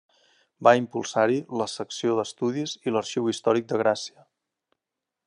[0.67, 4.27] Va impulsar-hi la Secció d'Estudis i l'Arxiu Històric de Gràcia.